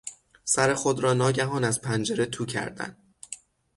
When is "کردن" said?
2.45-2.97